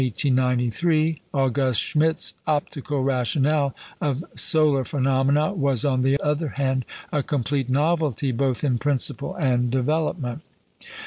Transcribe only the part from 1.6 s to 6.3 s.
Schmidt's optical rationale of solar phenomena was, on the